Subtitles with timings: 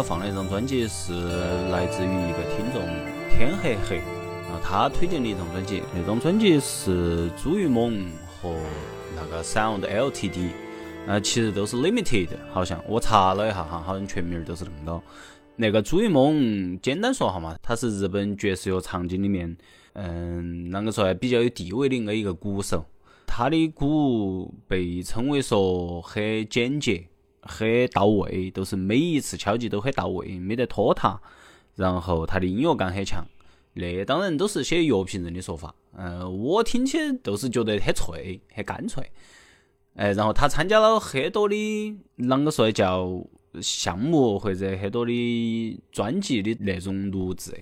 [0.00, 1.12] 要放的一张专辑是
[1.68, 2.80] 来自于一个听众
[3.28, 3.98] 天黑黑
[4.48, 5.82] 啊，他推荐的一张专辑。
[5.94, 8.50] 那张专辑是朱雨萌和
[9.14, 10.48] 那个 Sound Ltd，
[11.06, 14.98] 啊，其实都是 Limited，好像我查了一下哈，好像全名都是恁个。
[15.56, 19.54] 那个朱雨萌，简单说哈嘛，他是日本爵士乐场景里面，
[19.92, 22.86] 嗯，啷个说呢，比较有地位的那一个鼓手。
[23.26, 27.04] 他的鼓被称为说很简洁。
[27.42, 31.20] 很到位，都是每一次敲击都很到位，没得拖沓。
[31.76, 33.24] 然后他的音乐感很强，
[33.74, 35.74] 那当然都是些乐评人的说法。
[35.96, 39.10] 嗯，我听起都是觉得很脆，很干脆。
[39.94, 41.54] 哎，然后他参加了很多的
[42.18, 43.24] 啷个说的叫
[43.62, 47.52] 项目或者很多的专辑的那种录制，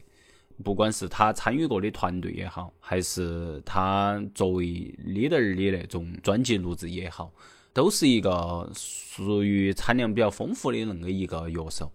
[0.65, 4.67] 不管是他参与过的团队也好，还是他作为
[5.07, 7.33] leader 的那种专辑录制也好。
[7.73, 11.91] 都是一个属于产量比较丰富的那个一个药手，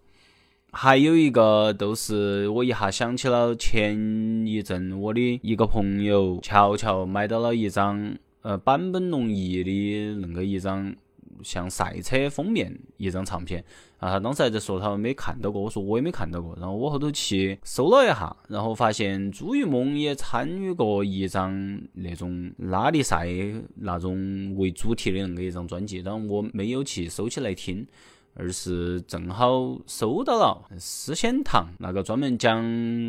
[0.72, 10.94] 还有一个就是我一下想起了前一阵我的一个朋友乔乔买到了一张呃版本龙一的那个一张。
[11.42, 13.64] 像赛车封面一张唱片
[13.98, 16.54] 啊，他当时还在说他没看到过，我说我也没看到过。
[16.60, 23.28] 然后我后头去搜了一下，然后发现朱雨梦也参与过一张那种拉力赛
[23.76, 27.86] 那种为主题的那个一张专辑，但我没有去收起来听，
[28.34, 32.62] 而是正好收到了思仙堂那个专门讲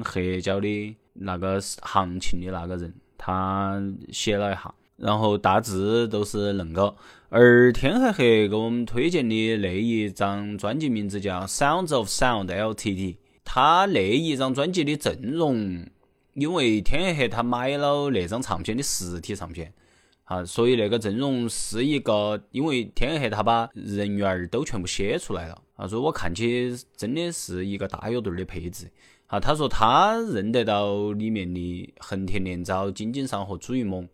[0.04, 3.82] 黑胶的那个行情的那个人，他
[4.12, 4.74] 写了一下。
[4.98, 6.96] 然后大致都是恁个，
[7.38, 12.96] 而天黑黑给我们推荐的那一张专辑名字叫《Sounds of Sound Ltd》，
[13.44, 15.86] 他那一张专辑的阵容，
[16.36, 19.74] 因为天黑黑他买了那张唱片的实体唱片，
[20.24, 28.90] 啊，所以那个阵容是一个，因为天黑黑他把人员儿都全部写出来了，啊，所以我看起真的是一个大乐队的配置。
[29.28, 34.08] 啊，他说他认得到里面的横田连昭、金井上和朱雨萌。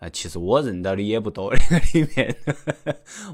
[0.00, 2.34] 啊，其实我认到的也不多， 那个里面，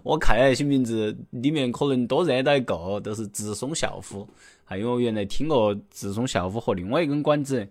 [0.03, 4.29] 我看那些名字里面可能多认到一个，都是直松孝夫。
[4.65, 7.69] 还有我原来听过直松孝夫和另外一根管子，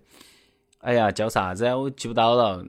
[0.79, 1.65] 哎呀，叫啥子？
[1.75, 2.65] 我记不到了。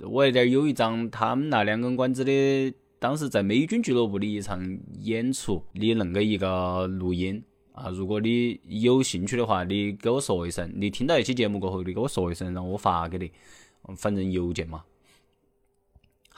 [0.00, 4.60] 我那点有一张他们那两根管子的，当时在美军俱乐部的一场
[4.98, 7.40] 演出的恁个一个录音
[7.70, 7.88] 啊。
[7.90, 10.68] 如果你有兴趣的话，你给我说一声。
[10.74, 13.30] 你听到一期节目过后，你给我说一声，让我发给你。
[13.96, 14.82] 反正邮件嘛。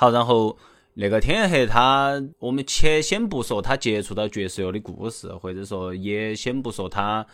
[0.01, 0.57] 好，然后
[0.95, 7.27] 那个天黑他，我们且先不说他接触到爵士乐的故事，或者说也先不说他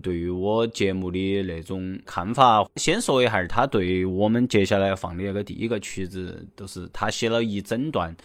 [0.00, 8.16] 对于我节目的那种看法，先说一下他对我们接下来放的那个第一个曲子，都是他写了一整段，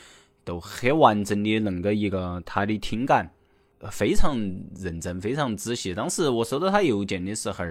[0.44, 3.27] 都很完整的恁个一个他的听感，
[3.89, 4.38] 非常
[4.79, 5.95] 认真，非常仔细。
[5.95, 7.66] 当时我收到他邮件的时候。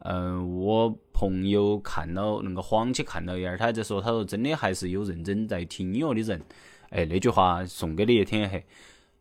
[0.00, 6.42] 嗯，我朋友看了那个晃起看了一眼，他在说，他说真的还是有认真在听音乐的人。
[6.90, 8.64] 哎，那句话送给你天黑。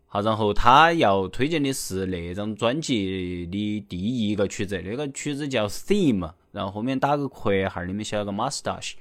[0.07, 8.93] 好，然后他要推荐的是那张专辑的第一个曲子，那个曲子叫 Theme，然后后面打个括号，里面写了个 Mustache。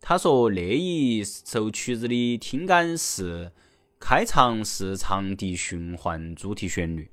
[0.00, 3.52] 他说那一首曲子的听感是
[3.98, 7.08] 开场是长笛循环主题旋律。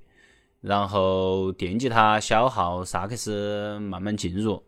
[0.62, 4.62] 然后电吉他、小号、萨克斯慢慢进入，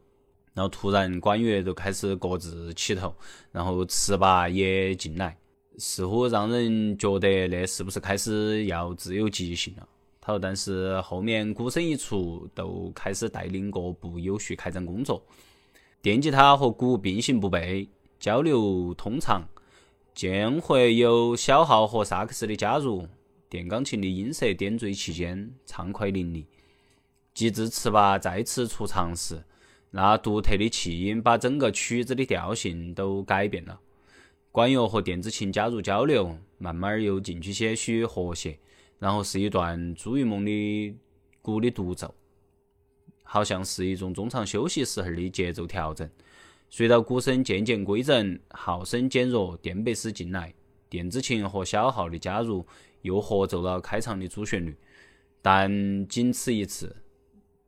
[0.53, 3.13] 然后突然管乐就开始各自起头，
[3.51, 5.37] 然后尺把也进来，
[5.77, 9.87] 似乎让人觉得那是不是开始要自由即兴了？
[10.21, 15.21] 他说，但是后面鼓声一出，都开始带领各部有序开展工作，
[16.01, 17.87] 电吉他和鼓并行不悖，
[18.19, 19.43] 交流通畅，
[20.13, 23.05] 间会有小号和萨克斯的加入。
[23.51, 26.45] 电钢琴的音色点缀其间，畅快淋漓。
[27.33, 29.43] 及至尺八再次出场时，
[29.89, 33.77] 那独特的气音把整个曲子的调性都改变了。
[34.53, 38.57] 管乐和电子琴加入交流，慢慢又进去些许和谐，
[38.99, 40.95] 然后是一段朱云梦的
[41.41, 42.15] 鼓的独奏，
[43.21, 46.09] 好像是一种中场休息时候的节奏调整。
[46.69, 50.53] 随着鼓声渐渐规整，号声减弱，电贝斯进来，
[50.89, 52.65] 电子琴和小号的加入
[53.01, 54.75] 又合奏了开场的主旋律。
[55.41, 56.95] 但仅此一次，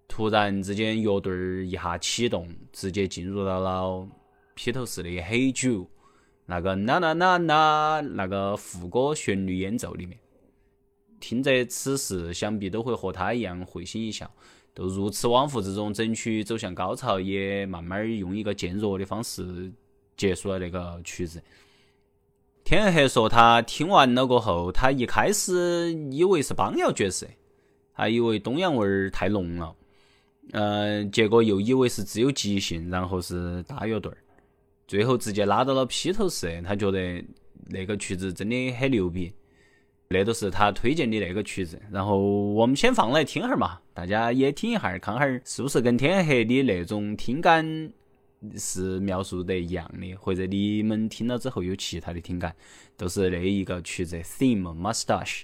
[0.08, 4.08] 突然之间乐队儿一下启动，直接进入到了
[4.54, 5.86] 披头士的《Hey Jude》
[6.46, 10.20] 那个啦啦啦啦那个副歌旋律演奏里面。
[11.20, 14.30] 听者此时想必都会和他一样会心一笑。
[14.76, 19.72] 都如此往复之中，整曲走向高潮，也慢慢用一个渐弱的方式
[20.18, 21.42] 结束了那个曲子。
[22.64, 27.28] 天黑说他听完了过后，他一开始以为是邦谣角色，
[27.92, 29.76] 还以为东洋味儿太浓了，
[30.52, 34.18] 嗯，结果又以为是只有即兴，然后是大乐队儿，
[34.88, 37.24] 最后直接拉到了披头士，他觉得
[37.68, 39.32] 那个曲子真的很牛逼。
[40.10, 47.66] 那都是他推荐的那个曲子，然后我们先放来听哈儿嘛，大家也听一下，看哈儿是不是跟天黑的那种听感
[48.58, 52.56] 是描述得一样的，或者你们听了之后有其他的听感，
[52.98, 55.44] 都是那一个曲子 Theme Mustache。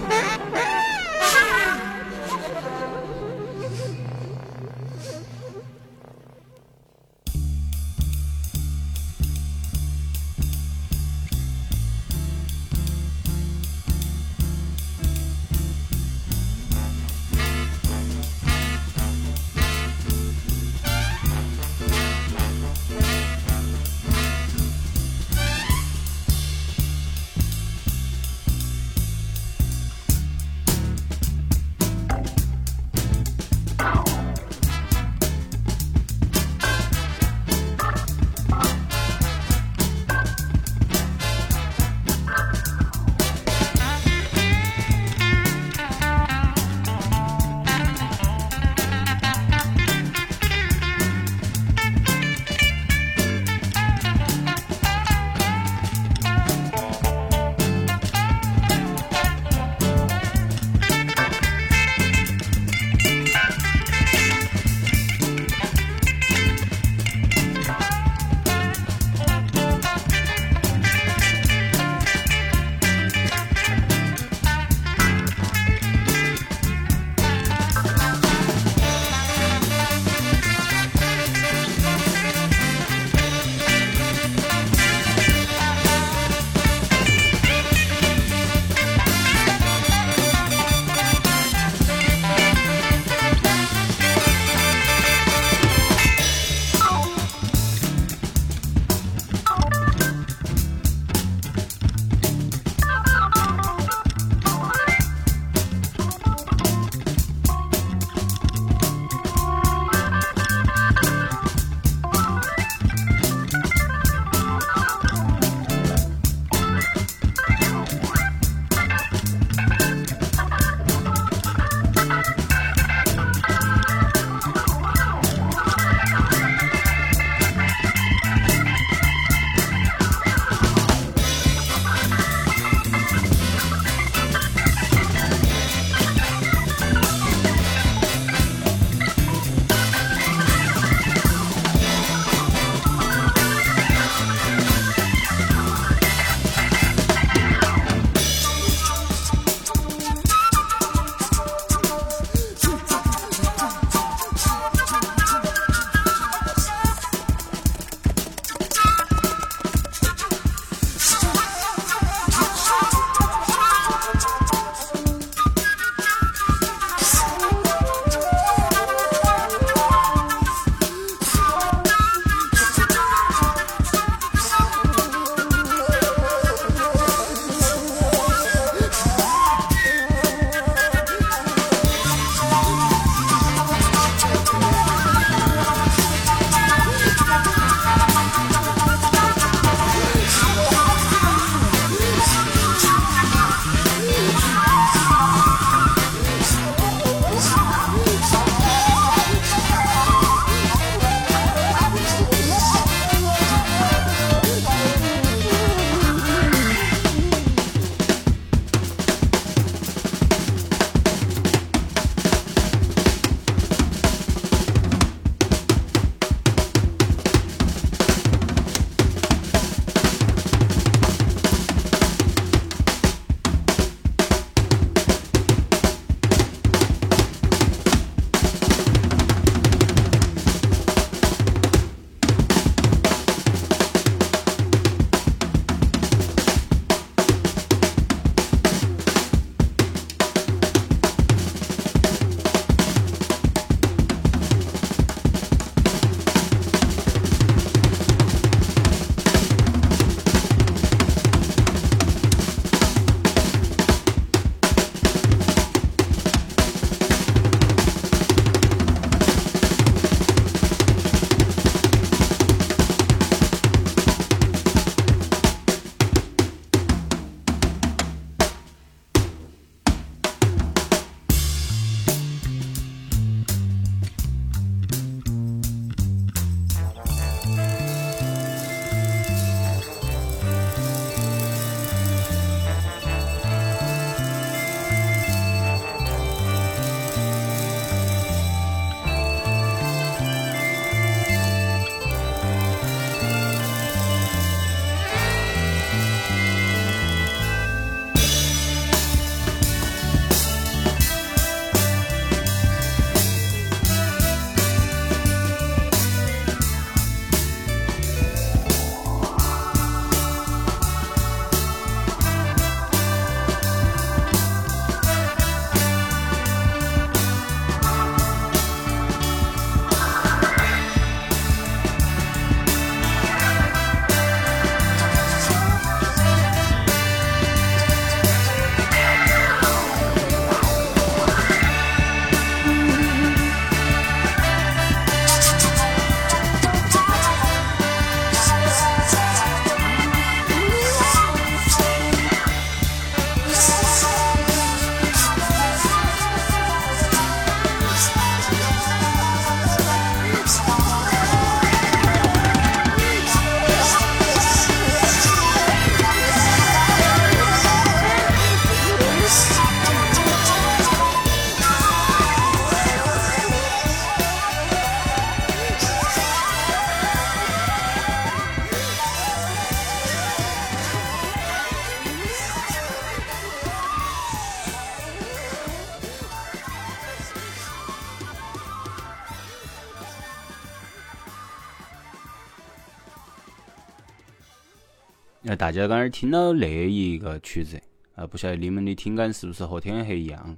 [385.43, 387.81] 呃，大家刚刚听了那一个曲子，
[388.13, 390.55] 啊，不晓得你们的听感是不是和天黑一样？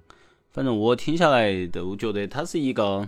[0.51, 3.07] 反正我听下来都觉得它是一个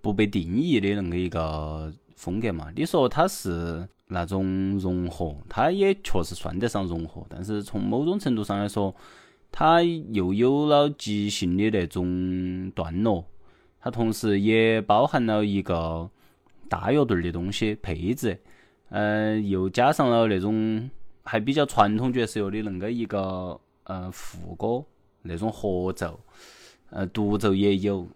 [0.00, 2.72] 不被定义的那个一个风格嘛。
[2.74, 8.94] 你说它是那种融合，它也确实算得上融合，但是从某种程度上来说，
[9.50, 13.22] 它又有了即兴的那种段落，
[13.78, 16.08] 它同时也包含了一个
[16.70, 18.40] 大乐队的东西配置，
[18.88, 20.88] 嗯，又加上了那种。
[21.24, 24.84] 还比较传统爵士乐的恁个一个嗯副歌
[25.22, 26.18] 那种合奏，
[26.90, 28.06] 呃独奏也有，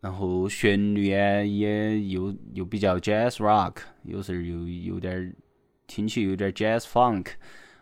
[0.00, 3.74] 然后旋律啊也又又比较 jazz rock，
[4.04, 5.32] 有时候又有点儿
[5.86, 7.26] 听起有点 jazz funk，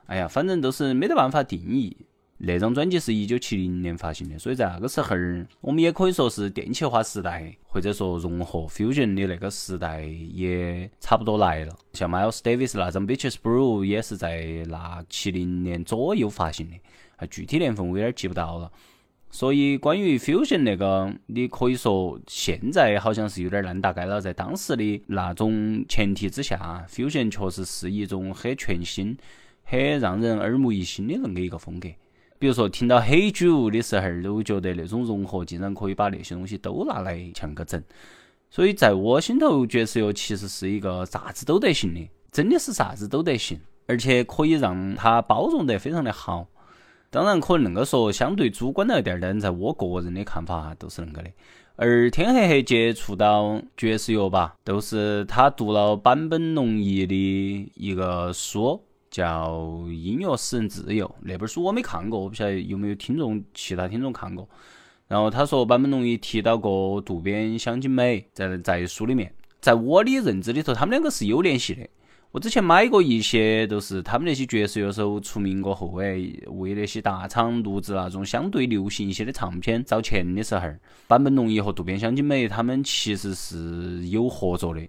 [0.07, 1.97] 哎呀，反正都是没得办法定义。
[2.39, 11.75] 那张专辑是一九七零年发行的，所以在那个时候儿，我们也可以说是电气化时代，或者说融合 fusion 的那个时代也差不多来了。
[11.95, 16.77] 像 Miles Davis 那张 Beaches Brew 也是在那七零年左右发行的，
[17.17, 18.71] 啊，具体年份我有点记不到了。
[19.31, 29.17] 所以关于 fusion 那个，你可以说现在好像是有点烂大街了，在当时的那种前提之下，fusion 确实是一种很全新、
[29.65, 31.89] 很让人耳目一新的那个一个风格。
[32.39, 37.83] 比如说，听到黑酒的时候，都觉得那种融合竟然可以把那些东西都拿来强个整。
[38.51, 46.47] 所以，在我心头，爵士乐其实是一个啥子都得行的，真的是啥子都得行，而且可以让它包容得非常的好。
[47.11, 51.31] 当然，可能恁个说相对主观了一点，但在我个人的看法都是恁个的。
[51.77, 58.81] 而天黑黑接触到爵士乐吧，都是他读了坂本龙一的一个书。
[59.17, 59.51] 叫
[59.91, 64.47] 《音乐使人自由》那本书我没看过，我不晓得有没有听众其他听众看过。
[65.09, 71.89] 然后他说坂本龙一提到过渡边香津美，在在书里面，在我的认知里头，他们两个是有联系的。
[72.31, 80.69] 我之前买过一些，都是他们那些爵士乐手出名过后哎，为那些大厂录制那种相对流行一些的唱片找钱的时候，
[81.09, 84.87] 坂本龙一和渡边香津美他们其实是有合作的。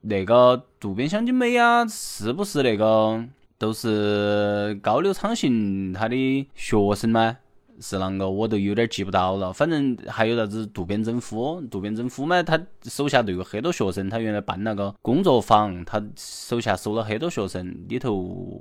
[0.00, 3.22] 那个渡边香津美啊，是不是那个？
[3.58, 7.36] 都是高柳昌行他的学生吗？
[7.78, 8.30] 是啷个？
[8.30, 9.52] 我都有点记不到了。
[9.52, 14.08] 反正还有啥子渡边真夫，渡边真夫嘛，他手下都有很多学生。
[14.08, 18.14] 他原来办那个工作坊，他手下收了很多学生，里头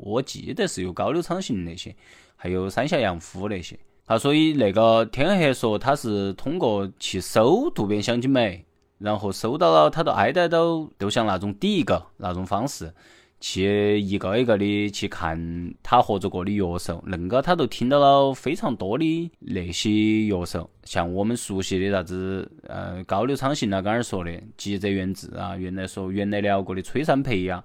[0.04, 1.96] 我记得是有高柳昌行那些，
[2.36, 3.80] 还有山下洋夫那些。
[4.06, 8.66] 啊，所以那个天黑说他是通过去搜渡边香津美，
[8.98, 12.94] 然后搜到了他都挨得到，就像那种第一个那种方式。
[13.40, 19.92] 去一个一个的去看他合作过的乐手，恁个他都听到了非常多的那些
[20.26, 27.64] 乐手，像我们熟悉的啥子呃高柳昌行啊，刚才说的吉泽源治啊，原来说原来聊过的崔善培呀，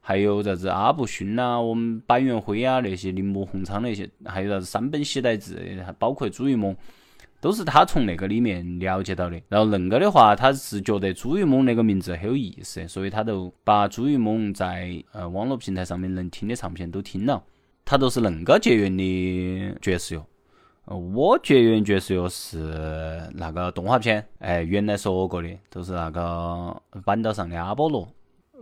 [0.00, 6.76] 还有啥子阿部勋呐，我们板垣辉啊那些铃木宏昌那些，还有啥子山本喜代志，包括朱一梦。
[7.46, 17.40] 都是他从那个里面了解到的，然后恁个的话，他是觉得朱云梦那个名字很有意思，所以他都把朱云梦在呃网络平台上面能听的唱片都听了，
[17.84, 20.26] 他都是恁个结缘的爵士乐。
[20.86, 28.08] 我结缘爵士乐是那个动画片，哎，原来说过的都是那个板道上的阿波罗，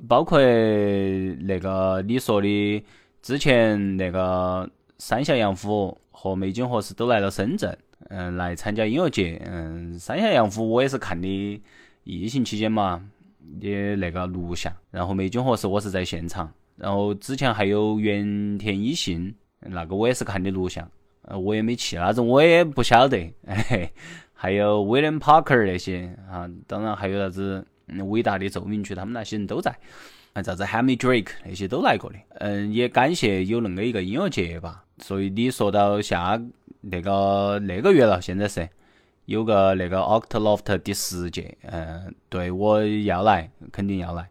[0.07, 2.85] 包括那个你说的
[3.23, 4.69] 之前那个
[4.99, 7.75] 三下洋夫和梅津和士都来了深圳。
[8.09, 9.41] 嗯，来参加音乐节。
[9.47, 11.63] 嗯，三峡洋湖我也是看的
[12.05, 13.03] 疫情期间嘛
[13.61, 20.89] 的那个录像，然后美军和是我是在现场，然后之前还有原田一信，那个我也是看的录像，
[21.23, 23.19] 呃，我也没去，那种我也不晓得。
[23.47, 23.91] 哎，
[24.33, 29.75] 还有 William Parker 那些啊，当然还有啥子伟大的奏鸣曲，他们那些人都在。
[30.35, 32.19] 啊，啥子 Hammy Drake 那些都来过的。
[32.41, 34.84] 嗯，也感谢有恁个一个音乐节吧。
[34.99, 36.41] 所以你说到下。
[36.87, 38.69] 那个那个月了，现在是
[39.25, 44.29] 有个那个 Octoloft 第十届，嗯，对我要来，肯定要来。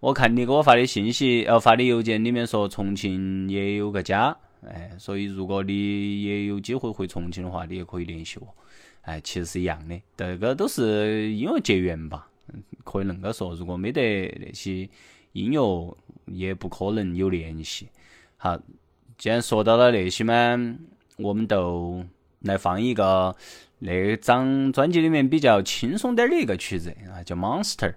[0.00, 4.36] 我看你给我发的信息，呃，发的邮件里面说重庆也有个家，
[4.68, 8.54] 哎，所以如果你也有机会回重庆的话，你也可以联系我。
[9.00, 12.28] 哎，其实是一样的，这个都是因为结缘吧，
[12.84, 13.54] 可以恁个说。
[13.54, 14.86] 如果没得那些
[15.32, 17.88] 音乐，也不可能有联系。
[18.36, 18.60] 好，
[19.16, 20.76] 既然说到了那些嘛。
[21.18, 22.04] 我们就
[22.40, 23.34] 来放一个
[23.78, 27.94] 那张专辑里面比较轻松点儿的一个曲子啊，叫《Monster》。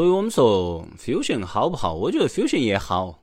[0.00, 1.92] 所以我们说 fusion 好不好？
[1.92, 3.22] 我觉得 fusion 也好，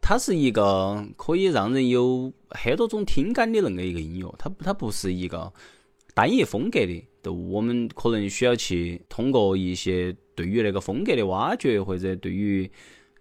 [0.00, 5.52] 它是一个可以让人有很多种听感的那个一个音乐，它它不是一个
[6.14, 7.04] 单一风格的。
[7.22, 12.68] 就我们可能需要去通过一些对于那个风格的挖掘，或者对于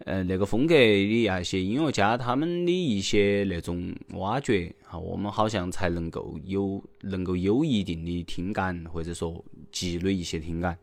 [0.06, 10.76] 呃那个风格的那些音乐家他们的一些那种挖掘，哈，我们好像才能够有能够有一定的听感，或者说积累一些听感。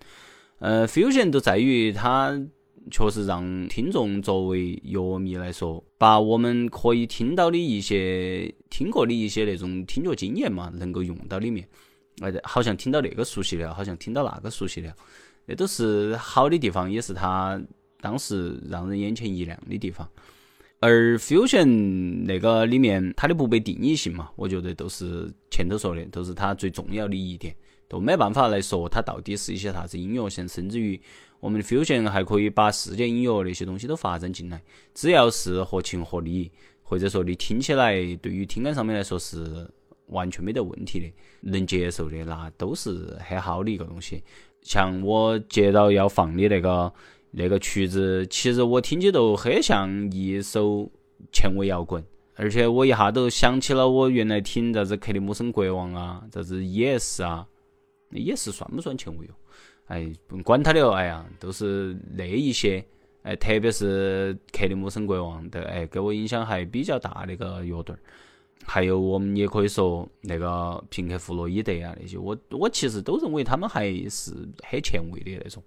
[0.62, 2.40] 呃，fusion 都在于它
[2.88, 11.68] 确实让听众作为乐迷来说，把我们可以听到的一些听过的一些那种听觉经验嘛，能够用到里面。
[12.20, 14.94] 哎，好像听到那个熟悉了，好像听到那个熟悉了，
[15.46, 17.60] 那都是好的地方，也是他
[18.00, 20.08] 当时让人眼前一亮的地方。
[20.78, 27.52] 而 fusion 那个里面它的不被定义性嘛，我觉得都是前头说的，都是它最重要的一点。
[27.92, 30.98] 都没办法来说它到底是一些啥子音乐性，甚至于
[31.40, 34.62] 我们的 fusion 还可以把世界音乐那些东西都发展进来，
[34.94, 36.50] 只要是合情合理，
[36.82, 39.70] 或者说你听起来对于听感上面来说是
[40.06, 44.24] 完全没得问题的，能接受的，那都是很好的一个东西。
[44.62, 46.90] 像我接到要放的那个
[47.30, 50.90] 那个曲子，其实我听起都很像一首
[51.30, 52.02] 前卫摇滚，
[52.36, 57.46] 而且我一下都想起了我原来听啥子克里姆森国王啊，啥子 Yes 啊。
[58.12, 59.34] 也是算不算前卫哟？
[59.86, 60.92] 哎，不管他的哦！
[60.92, 62.82] 哎呀，都是那一些，
[63.22, 67.98] 哎，特别是克里姆森国王的，哎，给我影响还比较大那个乐队儿。
[68.64, 75.62] 还有我们也可以说那个平克·弗洛伊德啊那些，我我其实都认为他们还是很前卫的那种。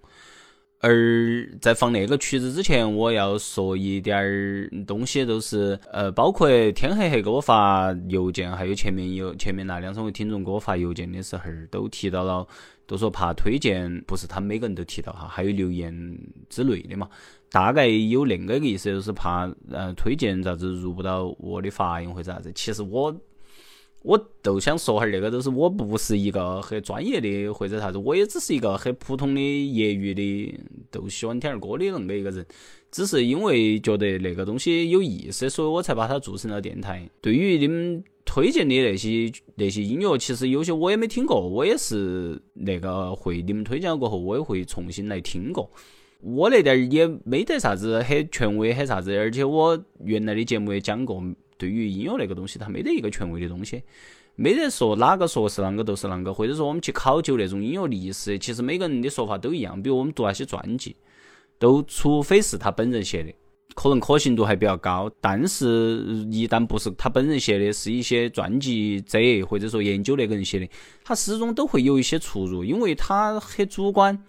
[0.88, 12.48] 而在放那个曲子之前，我要说一点儿东西，都是呃，包括天黑黑给我发邮件，还有前面有前面那两三位听众给我发邮件的时候，都提到了，
[12.86, 15.92] 都说怕推荐，不是他们每个人都提到哈，还有留言
[16.50, 17.10] 之类的嘛，
[17.50, 23.12] 大概有那个意思，就是怕呃推荐咋子入不到我的法音或者啥子，其实我。
[24.06, 30.60] 我都想说哈儿，那个都是我不是一个很专业的或者啥子，我也只是一个很普通的业余的，
[30.92, 32.46] 都喜欢听儿歌的那么一个人。
[32.92, 37.10] 只是因为觉得那个东西有意思，所以我才把它做成了电台。
[37.20, 45.70] 对于你们推荐的那些那些音乐，其实有些我也没听过，我也是那个会你们推荐了过后，我也会重新来听过。
[46.22, 51.24] 我那点儿也没得啥子很权威很啥子，而且我原来的节目也讲过。
[51.58, 53.82] 对于音乐那个东西，它没得一个权威的东西，
[54.36, 59.82] 没得说哪个说是啷个就是啷个，或者说我们去考究那种音乐历史，其实每个人的说法都一样。
[59.82, 60.96] 比如我们读那些传记，
[61.58, 63.34] 都除非是他本人写的，
[63.74, 65.10] 可能可信度还比较高。
[65.22, 70.68] 但是，一旦不是他本人写的，是一些传记者或者说研究那个人写的，
[71.04, 74.22] 他始终都会有一些出入，因为他很主观。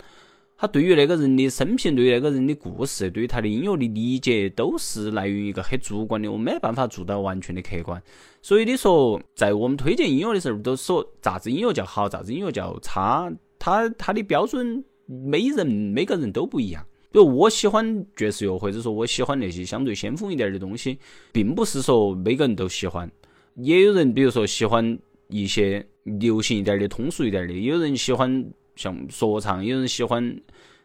[0.59, 8.03] 他对于那个人的生平，对于那个人的故事，对于他的音乐的理解，都是来源于一个很主观的，我没办法做到完全的客观。
[8.41, 16.83] 所以你说，在我们推荐音乐的时候，都说咋子音乐叫好，咋子音乐叫差，他他的标准，每人每个人都不一样。
[17.13, 20.99] 比如我喜欢爵士乐，或者说我喜欢那些相对先锋一点的东西，
[21.33, 23.11] 并不是说每个人都喜欢。
[23.57, 28.43] 也有人，比如说喜欢一些流行一点的、通俗一点的，也有人喜欢。
[28.77, 30.41] 像说唱，有人喜欢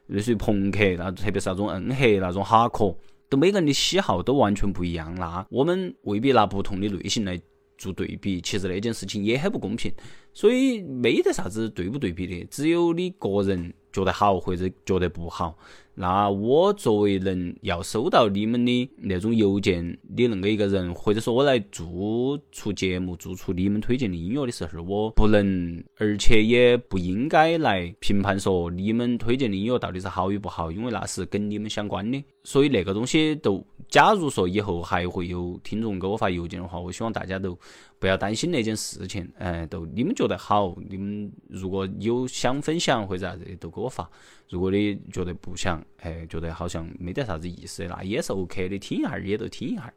[0.08, 2.96] 类似于朋克，那特别是那种恩黑那种哈克，
[3.30, 5.14] 都每个人的喜好都完全不一样。
[5.16, 7.40] 那我们未必拿不同的类型来
[7.78, 9.94] 做对比，其实那件事情也很不公平。
[10.34, 15.58] 所以没得啥子对不对比的，只有你个人觉得好或者觉得不好。
[15.94, 32.24] 那我作为能要收到你们的那种邮件的那个一个人，或者说我来做出节目、做出你们推荐的音乐的时候，我不能，而且也不应该来评判说你们推荐的音乐到底是好与不好，因为那是跟你们相关的。
[32.44, 37.56] 所以那个东西都，假如说以后还会有听众给我发邮件的话，我希望大家都
[38.00, 39.30] 不要担心那件事情。
[39.38, 44.10] 哎，都你们觉得好，你们如果有想分享或者啥子，都给我发。
[44.52, 49.94] 如果你觉得不想，哎，觉得好像没得啥子意思，那也是 OK 的，听一下儿也都听一下儿，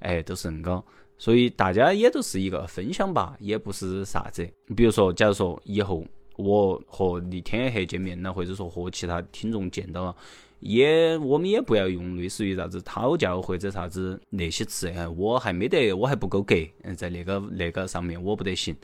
[0.00, 0.82] 哎，都是恁个。
[1.16, 4.44] 所以大家也都是一个分享吧，也不是啥子。
[4.74, 6.04] 比如说，假如说以后
[6.36, 10.16] 我和你天黑见面了，或者说和其他听众见到了，
[10.58, 18.74] 也我们也不要用类似于啥子讨教或者啥子那些词，哎，我还没得，我还不够格，嗯，在那个那个上面我不得行。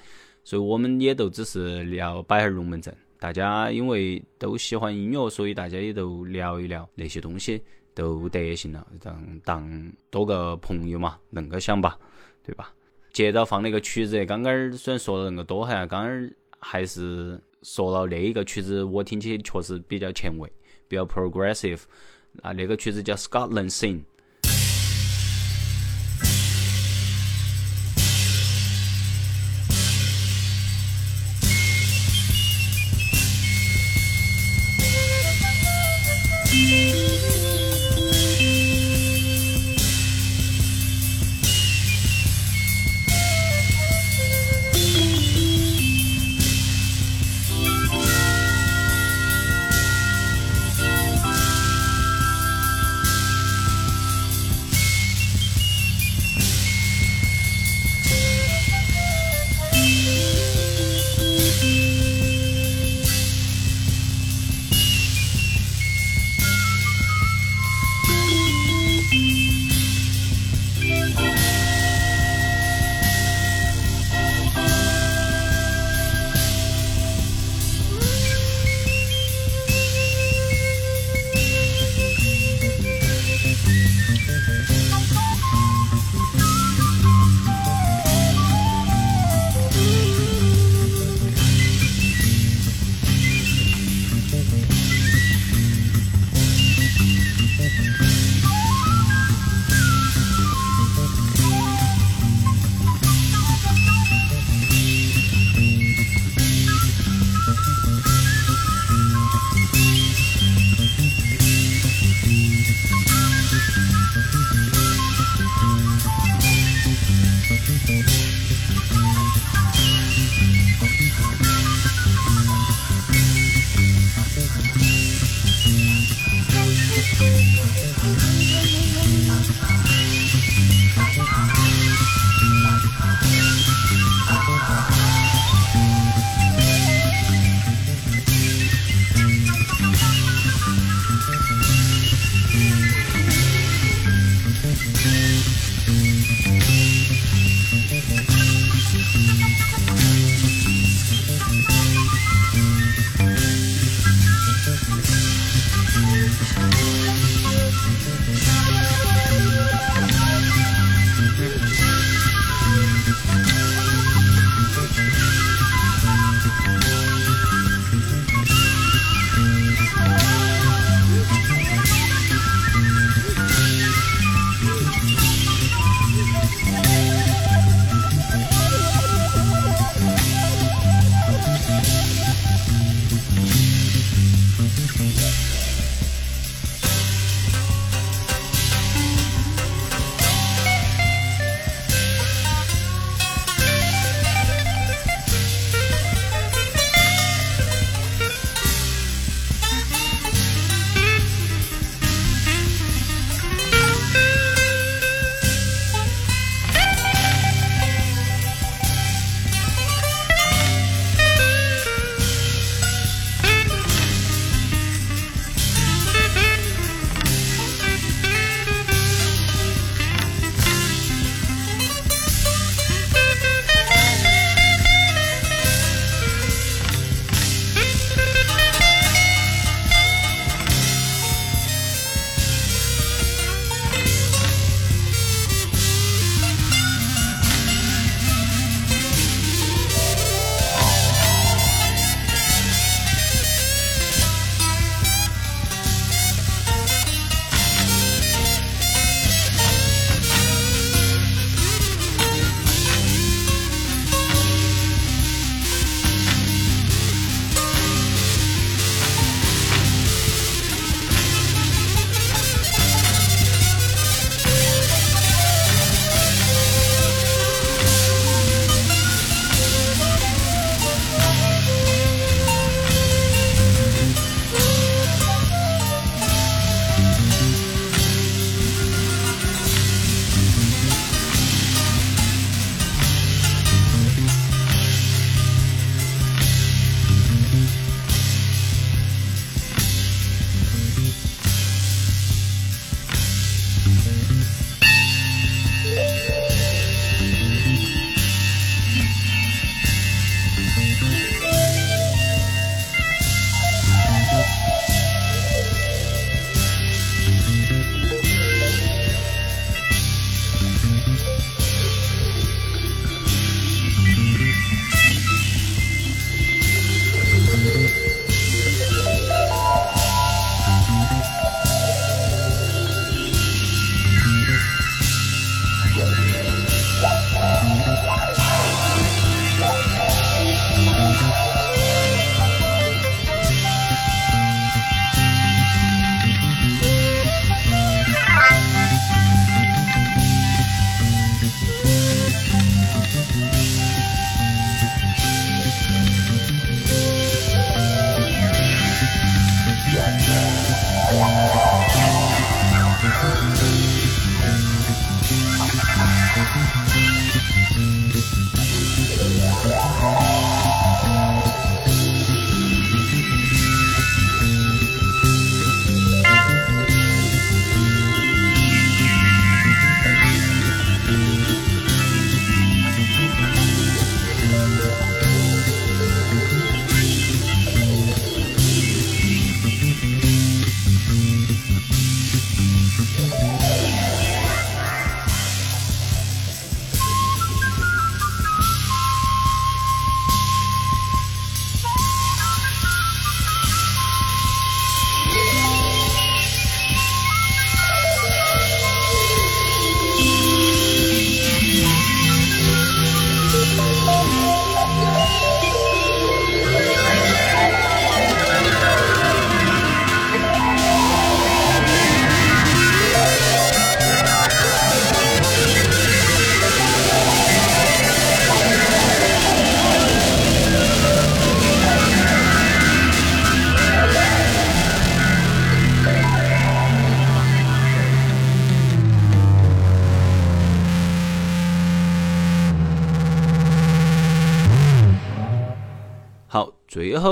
[0.44, 2.96] 所以我们也都只是聊摆下龙门阵。
[3.20, 7.62] 大家因为都喜欢音乐，所以大家也都聊一聊那些东西，
[7.94, 11.98] 都得行了，当当多个朋友嘛，恁个想吧，
[12.42, 12.72] 对吧？
[13.12, 20.50] 接着放那个曲子，刚刚虽然说了恁个多哈，刚刚还是说了那一个曲子，我听起确实比较前卫，
[20.88, 21.82] 比较 progressive。
[22.42, 24.02] 啊，那个曲子叫 Scotland Sing。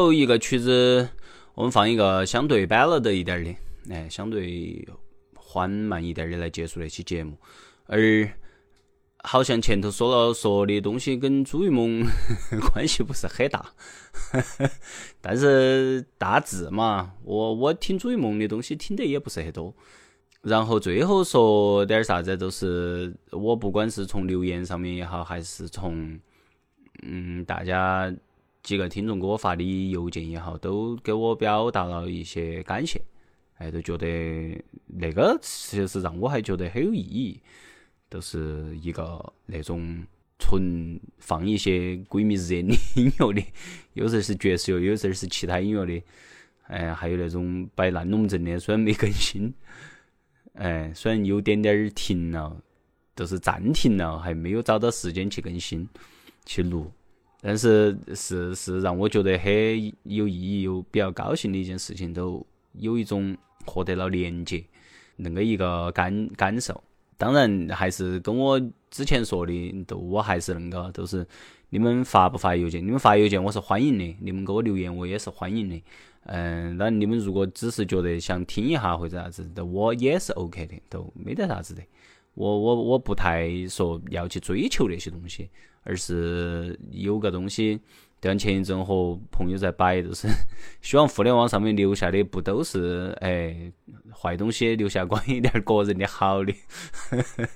[0.08, 1.06] 后一个曲子，
[1.54, 3.54] 我们放一个相对 ballad 一点的，
[3.90, 4.88] 哎，相对
[5.34, 7.36] 缓慢一点的来结束那期节目。
[7.84, 8.26] 而
[9.18, 12.02] 好像前头说了说的东西跟朱一梦
[12.72, 13.70] 关系不是很大，
[15.20, 19.74] 但是大致嘛，我我听朱一梦的东西听得也不是很多。
[20.40, 26.18] 然后最后说点啥子，都是我不管是从留言上面也好，还是从
[27.02, 28.10] 嗯大家
[28.68, 33.00] 几个听众给我发的邮件也好，都给我表达了一些感谢，
[33.56, 37.40] 哎，都觉得那个其实让我还觉得很有意义，
[38.10, 40.04] 都是一个那种
[40.38, 43.42] 纯放一些鬼迷日眼的音乐的，
[43.94, 46.02] 有时候是爵士乐，有时候是其他音乐的，
[46.66, 49.50] 哎，还有那种摆烂龙阵的，虽然没更新。
[50.56, 52.54] 哎，虽然有点点儿停了，
[53.14, 55.88] 都是暂停了，还没有找到时间去更新、
[56.44, 56.92] 去录，
[57.40, 59.52] 但是是是让我觉得很
[60.04, 64.64] 有意义又比较高兴的一件事情，都有一种获得了连接
[65.16, 66.82] 那个一个感感受。
[67.16, 68.60] 当然，还是跟我
[68.90, 71.26] 之前说的，都我还是那个，都是
[71.70, 72.84] 你们发不发邮件？
[72.84, 75.82] 你们发邮件我是欢迎的，你们给我留言我也是欢迎的。
[76.26, 81.82] 嗯，那你们如果只是觉得想听一下或者啥子的，我也是 OK 的，都没得啥子的。
[82.34, 85.48] 我我我不太说要去追求那些东西，
[85.88, 87.80] 而是有个东西，
[88.20, 90.28] 就像前一阵和朋友在摆，就是
[90.82, 93.72] 希望互联网上面留下的不都是哎
[94.12, 96.52] 坏东西，留下关于 点个人的好的。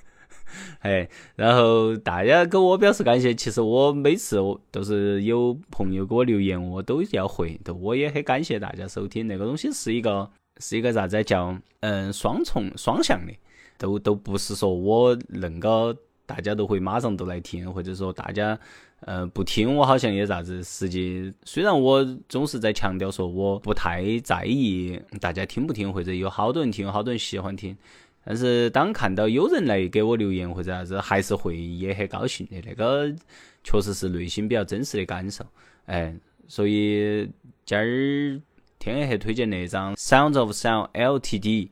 [0.81, 3.33] 哎，然后大家给我表示感谢。
[3.33, 4.37] 其实我每次
[4.69, 7.59] 都是有朋友给我留言，我都要回。
[7.63, 9.27] 都我也很感谢大家收听。
[9.27, 13.33] 那个东西是一个是一个啥子叫嗯双重双向的，
[13.79, 18.57] 都都不是说我恁个大家都会马上都来听，或者说大家
[19.01, 20.63] 呃不听我好像也啥子。
[20.63, 27.77] 实际虽然我总是在强调说我不太在意大家听不听，或者有好多人听，有好多人喜欢听。
[28.25, 32.55] 但是当看到有人来给我留言或者啥子，还是会也很高兴的。
[32.65, 33.13] 那个
[33.65, 35.45] 确实是内心比较真实的感受，
[35.87, 36.15] 哎，
[36.47, 37.29] 所以
[37.65, 38.41] 今儿
[38.79, 41.67] 天黑推荐那张 Sounds of Sound Ltd，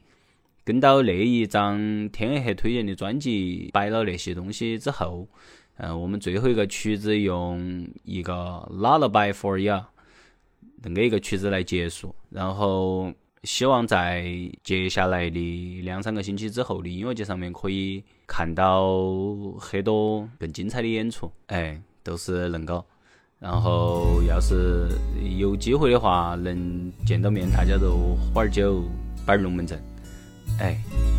[0.72, 5.28] 跟到那一张天黑推荐的专辑摆了那些东西之后，
[5.76, 8.34] 嗯，我们最后一个曲子用一个
[8.72, 9.84] Lullaby for You
[10.82, 13.12] 那个一个曲子来结束，然后。
[13.44, 14.24] 希望在
[14.62, 19.04] 接下来的两三个星期之后的音乐节上面，可以看到
[19.60, 21.32] 很多更精彩的演出。
[21.48, 22.86] 哎，都是恁个。
[23.40, 24.90] 然后，要是
[25.40, 28.84] 有机会的话，能见到面，大家都喝点酒，
[29.26, 29.91] 摆龙门阵。
[30.60, 30.78] 哎，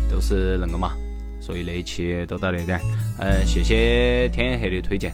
[0.09, 0.93] 都是恁个嘛。
[1.41, 2.79] 所以那一期都到这点。
[3.19, 5.13] 嗯，谢谢天黑的推荐。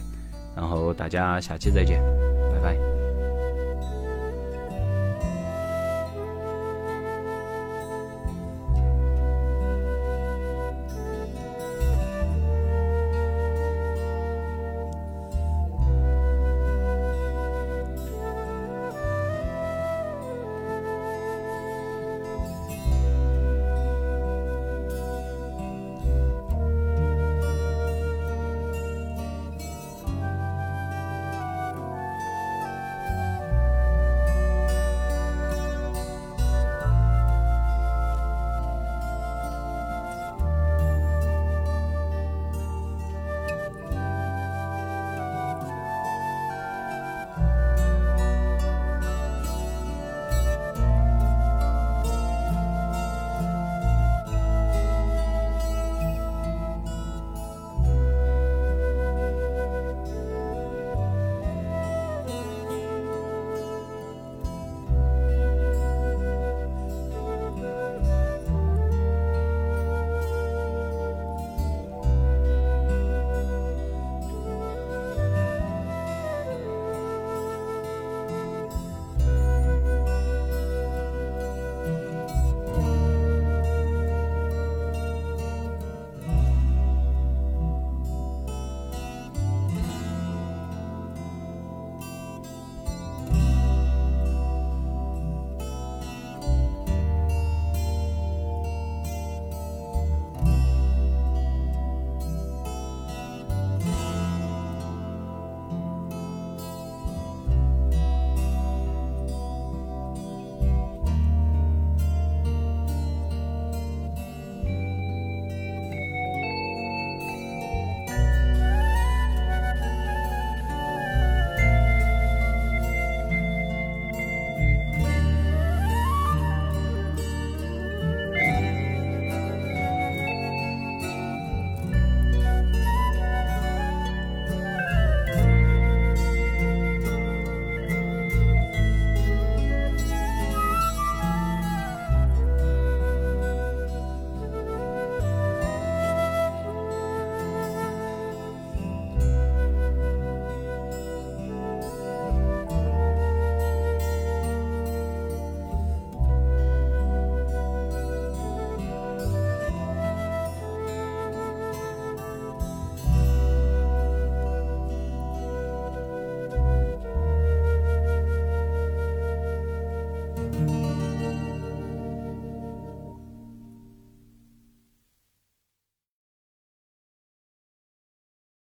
[0.54, 2.00] 然后大家下期再见，
[2.52, 2.99] 拜拜。